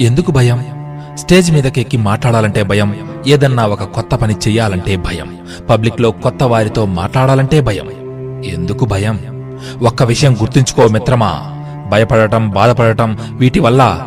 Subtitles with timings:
[0.00, 0.64] ఎందుకు భయం?
[1.16, 3.10] స్టేజ్ మీదకెక్కి మాట్లాడాలంటే భయం.
[3.26, 5.38] ఏదన్నా ఒక కొత్త పని చెయ్యాలంటే భయం.
[5.70, 7.90] పబ్లిక్లో కొత్త వారితో మాట్లాడాలంటే భయం.
[8.42, 9.20] ఎందుకు భయం?
[9.82, 11.32] ఒక్క విషయం గుర్తుంచుకో మిత్రమా.
[11.88, 14.06] భయపడటం బాధపడటం వీటి వల్ల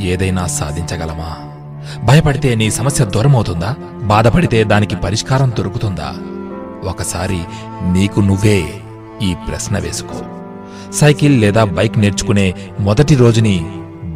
[0.00, 1.36] ఏదైనా సాధించగలమా?
[2.04, 3.74] భయపడితే నీ సమస్య దూరమవుతుందా?
[4.02, 6.12] బాధపడితే దానికి పరిష్కారం దొరుకుతుందా?
[6.84, 7.38] ఒకసారి
[7.92, 8.64] నీకు నువ్వే
[9.22, 10.22] ఈ ప్రశ్న వేసుకో.
[10.92, 13.66] సైకిల్ లేదా బైక్ నేర్చుకునే మొదటి రోజుని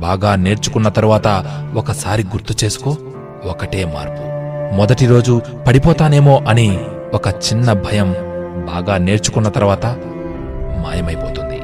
[0.04, 1.28] బాగా నేర్చుకున్న తరువాత
[1.74, 2.96] ఒకసారి గుర్తు చేసుకో
[3.44, 4.24] ఒకటే మార్పు.
[4.76, 6.80] మొదటి రోజు పడిపోతానేమో అని
[7.14, 8.12] ఒక చిన్న భయం
[8.66, 9.86] బాగా నేర్చుకున్న తర్వాత
[10.82, 11.58] మాయమైపోతుంది.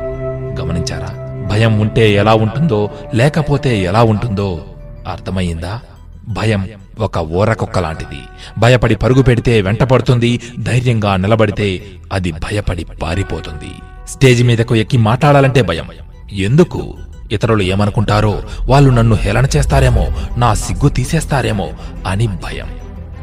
[0.60, 1.10] గమనించారా?
[1.48, 4.64] భయం ఉంటే ఎలా ఉంటుందో లేకపోతే ఎలా ఉంటుందో
[5.08, 5.80] అర్థమయ్యిందా?
[6.28, 6.68] భయం
[7.00, 8.20] ఒక ఊరకొక్క లాంటిది
[8.58, 13.72] భయపడి పరుగు పెడితే వెంటపడుతుంది ధైర్యంగా నిలబడితే అది భయపడి పారిపోతుంది.
[14.08, 15.84] స్టేజ్ మీదకు ఎక్కి మాట్లాడాలంటే భయం.
[16.32, 16.94] ఎందుకు?
[17.32, 21.70] ఇతరులు ఏమనుకుంటారో వాళ్ళు నన్ను హేళన చేస్తారేమో నా సిగ్గు తీసేస్తారేమో
[22.06, 22.68] అని భయం.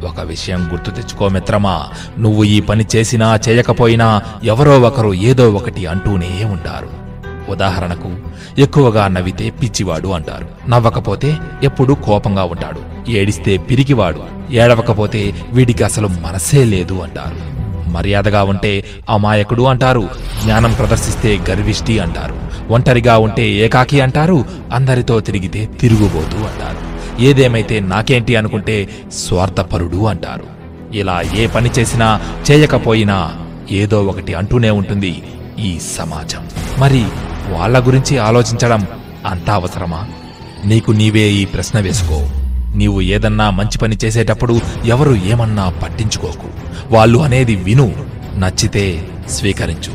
[0.05, 1.87] ఒక విషయం గుర్తు తెచ్చుకో మిత్రమా
[2.19, 6.89] నువ్వు ఈ పని చేసినా చేయకపోయినా ఎవరో ఒకరు ఏదో ఒకటి అంటూనే ఉంటారు
[7.51, 8.15] ఉదాహరణకు
[8.61, 10.69] ఎక్కువగా నవ్వితే పిచ్చివాడు అంటారు.
[10.69, 13.11] నవ్వకపోతే ఎప్పుడూ కోపంగా ఉంటాడు.
[13.11, 17.56] ఏడిస్తే పిరికివాడు ఏడవకపోతే వీడికి అసలు మనసే లేదు అంటారు.
[17.87, 20.09] మర్యాదగా ఉంటే అమాయకుడు అంటారు.
[20.43, 22.35] జ్ఞానం ప్రదర్శిస్తే గర్విష్టి అంటారు.
[22.73, 24.45] ఒంటరిగా ఉంటే ఏకాకి అంటారు.
[24.73, 26.87] అందరితో తిరిగితే తిరుగుబోతూ అంటారు.
[27.21, 30.43] ఏదేమైతే నాకేంటి అనుకుంటే స్వార్థపరుడు అంటారు.
[30.97, 32.21] ఇలా ఏ పని చేసినా
[32.51, 33.31] చేయకపోయినా
[33.71, 35.23] ఏదో ఒకటి అంటూనే ఉంటుంది
[35.59, 36.47] ఈ సమాజం.
[36.77, 37.05] మరి
[37.49, 38.87] వాళ్ళ గురించి ఆలోచించడం
[39.25, 40.07] అంత అవసరమా?
[40.65, 42.29] నీకు నీవే ఈ ప్రశ్న వేసుకో.
[42.75, 46.47] నీవు ఏదన్నా మంచి పని చేసేటప్పుడు ఎవరు ఏమన్నా పట్టించుకోకు.
[46.93, 47.93] వాళ్ళు అనేది విను
[48.35, 49.93] నచ్చితే స్వీకరించు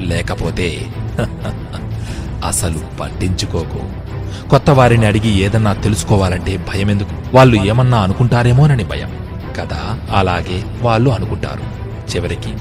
[0.00, 0.86] లేకపోతే
[2.46, 4.08] అసలు పట్టించుకోకు.
[4.48, 9.10] కొత్త వారిని అడిగి ఏదన్నా తెలుసుకోవాలంటే భయం ఎందుకు వాళ్ళు ఏమన్నా అనుకుంటారేమోనని భయం.
[9.58, 9.98] కదా?
[10.10, 11.78] అలాగే వాళ్ళు అనుకుంటారు.
[12.14, 12.54] చివరికి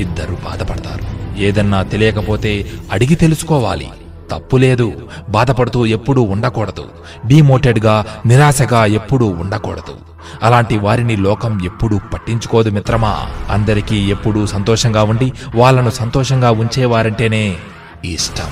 [0.00, 1.38] ఇద్దరు బాధపడతారు.
[1.38, 3.88] ఏదన్నా తెలియకపోతే అడిగి తెలుసుకోవాలి.
[4.30, 4.92] తప్పులేదు.
[5.28, 6.84] బాధపడుతూ ఎప్పుడూ ఉండకూడదు.
[7.26, 9.96] డీమోటెడ్గా నిరాశగా ఎప్పుడూ ఉండకూడదు.
[10.42, 13.26] అలాంటి వారిని లోకం ఎప్పుడూ పట్టించుకోదు మిత్రమా.
[13.50, 17.56] అందరికీ ఎప్పుడూ సంతోషంగా ఉండి వాళ్ళను సంతోషంగా ఉంచేవారంటేనే
[18.04, 18.50] ఇష్టం.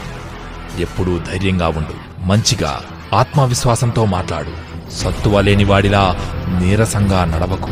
[0.80, 2.24] ఎప్పుడూ ధైర్యంగా ఉండు.
[2.26, 2.80] మంచిగా
[3.14, 4.74] ఆత్మవిశ్వాసంతో మాట్లాడు.
[4.92, 6.16] సత్తువ లేని వాడిలా
[6.60, 7.70] నీరసంగా నడవకు.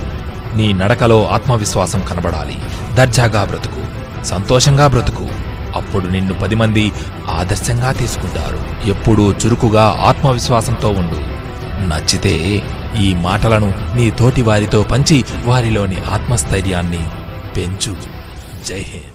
[0.57, 2.59] నీ నడకలో ఆత్మవిశ్వాసం కనబడాలి.
[2.95, 3.83] దర్జాగా బ్రతుకు.
[4.25, 5.29] సంతోషంగా బ్రతుకు.
[5.75, 6.93] అప్పుడు నిన్ను పది మంది
[7.31, 8.88] ఆదర్శంగా తీసుకుంటారు.
[8.91, 11.43] ఎప్పుడూ చురుకుగా ఆత్మవిశ్వాసంతో ఉండు.
[11.88, 12.62] నచ్చితే
[13.00, 17.06] ఈ మాటలను నీ తోటి వారితో పంచి వారిలోని ఆత్మస్థైర్యాన్ని
[17.56, 17.97] పెంచు.
[18.69, 19.12] జై హింద్.